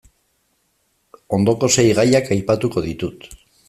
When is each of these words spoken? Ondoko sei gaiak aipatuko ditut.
Ondoko 1.39 1.71
sei 1.77 1.87
gaiak 2.03 2.35
aipatuko 2.39 2.89
ditut. 2.91 3.35